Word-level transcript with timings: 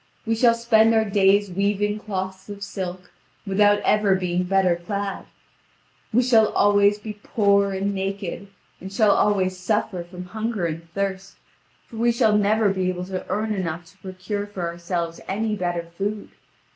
We 0.25 0.33
shall 0.33 0.55
spend 0.55 0.95
our 0.95 1.05
days 1.05 1.51
weaving 1.51 1.99
cloths 1.99 2.49
of 2.49 2.63
silk, 2.63 3.11
without 3.45 3.81
ever 3.81 4.15
being 4.15 4.41
better 4.45 4.75
clad. 4.75 5.25
We 6.11 6.23
shall 6.23 6.47
always 6.53 6.97
be 6.97 7.19
poor 7.21 7.71
and 7.71 7.93
naked, 7.93 8.47
and 8.79 8.91
shall 8.91 9.11
always 9.11 9.57
suffer 9.59 10.03
from 10.03 10.25
hunger 10.25 10.65
and 10.65 10.91
thirst, 10.95 11.35
for 11.85 11.97
we 11.97 12.11
shall 12.11 12.35
never 12.35 12.69
be 12.73 12.89
able 12.89 13.05
to 13.05 13.23
earn 13.29 13.53
enough 13.53 13.85
to 13.91 13.97
procure 13.99 14.47
for 14.47 14.63
ourselves 14.63 15.21
any 15.29 15.55
better 15.55 15.83
food. 15.95 16.29